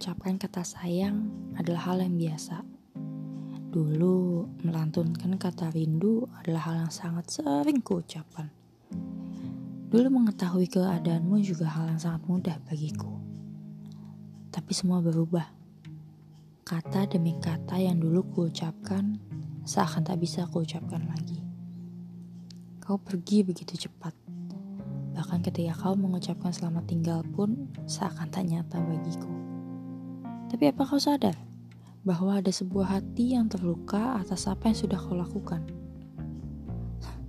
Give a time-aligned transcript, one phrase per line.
[0.00, 1.28] kata sayang
[1.60, 2.64] adalah hal yang biasa.
[3.68, 8.48] Dulu, melantunkan kata rindu adalah hal yang sangat sering kuucapkan.
[9.92, 13.12] Dulu mengetahui keadaanmu juga hal yang sangat mudah bagiku.
[14.48, 15.44] Tapi semua berubah.
[16.64, 19.20] Kata demi kata yang dulu kuucapkan
[19.68, 21.44] seakan tak bisa kuucapkan lagi.
[22.80, 24.16] Kau pergi begitu cepat.
[25.12, 29.49] Bahkan ketika kau mengucapkan selamat tinggal pun seakan tak nyata bagiku.
[30.50, 31.38] Tapi apa kau sadar
[32.02, 35.62] bahwa ada sebuah hati yang terluka atas apa yang sudah kau lakukan?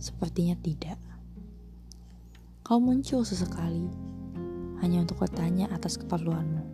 [0.00, 0.96] Sepertinya tidak.
[2.64, 3.84] Kau muncul sesekali
[4.80, 6.64] hanya untuk bertanya atas keperluanmu.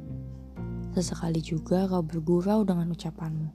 [0.94, 3.50] Sesekali juga kau bergurau dengan ucapanmu,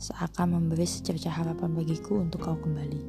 [0.00, 3.02] seakan memberi secerca harapan bagiku untuk kau kembali.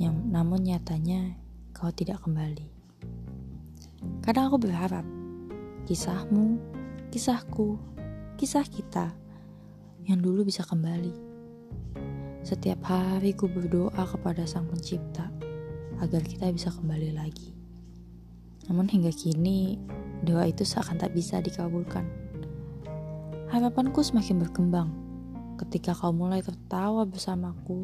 [0.00, 1.36] Yang, namun nyatanya
[1.76, 2.64] kau tidak kembali.
[4.24, 5.04] Kadang aku berharap
[5.84, 6.56] kisahmu,
[7.10, 7.74] kisahku,
[8.38, 9.10] kisah kita
[10.06, 11.10] yang dulu bisa kembali.
[12.46, 15.26] Setiap hari ku berdoa kepada Sang Pencipta
[15.98, 17.50] agar kita bisa kembali lagi.
[18.70, 19.74] Namun hingga kini,
[20.22, 22.06] doa itu seakan tak bisa dikabulkan.
[23.50, 24.94] Harapanku semakin berkembang
[25.58, 27.82] ketika kau mulai tertawa bersamaku,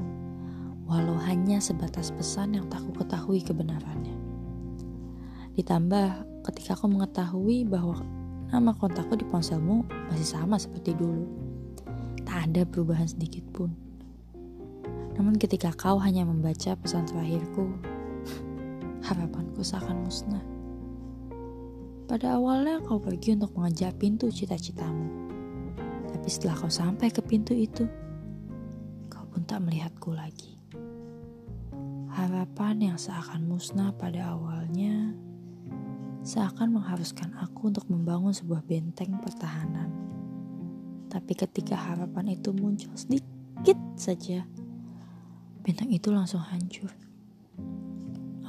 [0.87, 4.15] walau hanya sebatas pesan yang tak ku ketahui kebenarannya.
[5.59, 6.09] Ditambah
[6.47, 8.01] ketika kau mengetahui bahwa
[8.47, 11.27] Nama kontakku di ponselmu masih sama seperti dulu.
[12.23, 13.75] Tak ada perubahan sedikit pun.
[15.17, 17.73] Namun ketika kau hanya membaca pesan terakhirku,
[19.07, 20.45] harapanku seakan musnah.
[22.07, 25.09] Pada awalnya kau pergi untuk mengejar pintu cita-citamu.
[26.13, 27.89] Tapi setelah kau sampai ke pintu itu,
[29.09, 30.55] kau pun tak melihatku lagi.
[32.15, 34.67] Harapan yang seakan musnah pada awalnya
[36.37, 39.89] seakan mengharuskan aku untuk membangun sebuah benteng pertahanan.
[41.09, 44.45] Tapi ketika harapan itu muncul sedikit saja,
[45.65, 46.93] benteng itu langsung hancur.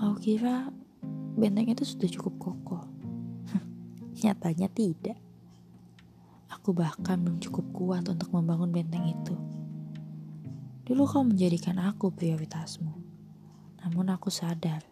[0.04, 0.68] Aku kira
[1.40, 2.84] benteng itu sudah cukup kokoh.
[4.20, 5.16] Nyatanya tidak.
[6.60, 9.36] Aku bahkan belum cukup kuat untuk membangun benteng itu.
[10.84, 12.92] Dulu kau menjadikan aku prioritasmu.
[13.80, 14.84] Namun aku sadar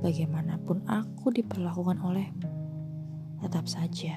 [0.00, 2.50] bagaimanapun aku diperlakukan olehmu,
[3.44, 4.16] tetap saja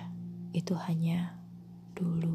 [0.56, 1.36] itu hanya
[1.94, 2.33] dulu.